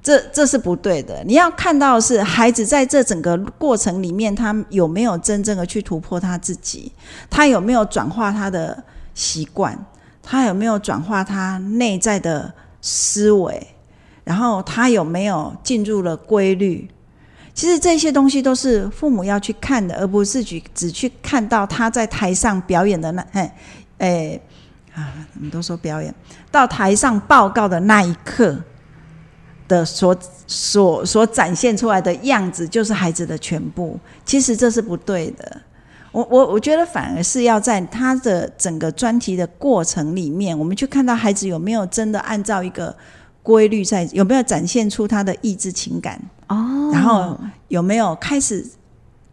[0.05, 1.23] 这这是不对的。
[1.25, 6.91] 你要看到是孩子在这整个过程里面，他有没有真正的去突破他自己，
[7.27, 8.83] 他有没有转化他的
[9.15, 9.75] 习惯，
[10.21, 12.53] 他有没有转化他内在的
[12.83, 13.65] 思维，
[14.23, 16.87] 然后他有没有进入了规律。
[17.55, 23.55] 其实这些东西都是父母要去看的，而不是只只去看到他在台上表演的那哎
[23.97, 24.39] 哎
[24.93, 26.13] 啊，我们都说表演，
[26.51, 28.55] 到台上报告的那一刻
[29.67, 30.15] 的所
[30.47, 33.99] 所所展现出来的样子，就是孩子的全部。
[34.25, 35.61] 其实这是不对的。
[36.11, 42.95] 我我我觉得反而是要在他的整个专题的过程里面，我们去看到孩子有没有真的按照一个
[43.43, 47.37] 规律在，有没有展现出他的意志情感，哦，然后
[47.67, 48.65] 有没有开始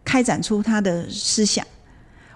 [0.03, 1.65] 开展出他的思想。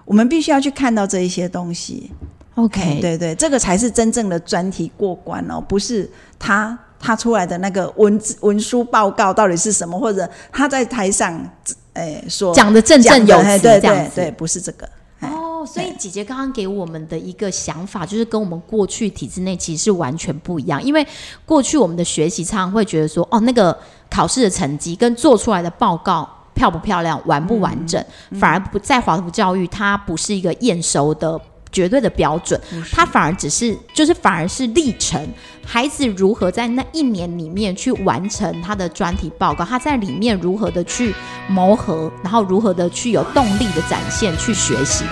[0.06, 2.10] 我们必须要去看到这一些东西。
[2.54, 11.40] OK，对对，这个才是真正的专题过关哦，不是他他出来的那个文字文书报告到底是什么，或者他在台上
[11.94, 14.88] 诶说讲的振振有词讲的对这样子对对，不是这个。
[15.20, 20.82] 哎哦，所以姐姐刚刚给我们的一个想法，就是跟我们过去体制内其实是完全不一样。
[20.82, 21.04] 因为
[21.44, 23.76] 过去我们的学习常常会觉得说，哦，那个
[24.08, 28.04] 考试的成绩跟做出来的报告漂不漂亮、完不完整，
[28.38, 31.40] 反而不在华图教育，它不是一个验收的。
[31.70, 32.60] 绝对的标准，
[32.92, 35.20] 它反而只是就是反而是历程，
[35.64, 41.14] 孩子如何在那一年里面去完成他的专题报告，他在里面如何的去
[41.48, 45.04] 磨合，然后如何的去有动力的展现去学习，